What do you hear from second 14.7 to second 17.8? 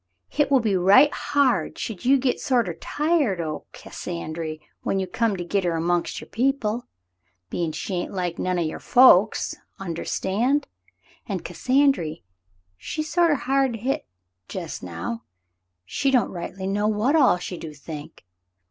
now, she don't rightly know what all she do